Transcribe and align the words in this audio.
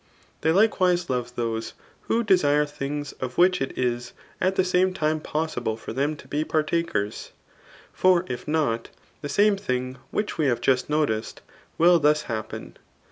They 0.41 0.51
likewise 0.51 1.11
love 1.11 1.35
those 1.35 1.75
w4io 2.09 2.25
desm 2.25 2.65
diings 2.79 3.13
of 3.21 3.37
which 3.37 3.61
it 3.61 3.77
is 3.77 4.13
at 4.41 4.55
the 4.55 4.63
same 4.63 4.95
time 4.95 5.19
possible 5.19 5.77
for 5.77 5.93
diam 5.93 6.17
to 6.17 6.27
be 6.27 6.43
partakers; 6.43 7.33
for 7.93 8.25
if 8.27 8.47
not, 8.47 8.89
the 9.21 9.29
same 9.29 9.57
thing 9.57 9.99
[which 10.09 10.39
we 10.39 10.47
have 10.47 10.59
just 10.59 10.89
noticed] 10.89 11.41
will 11.77 11.99
thus 11.99 12.23
happen. 12.23 12.77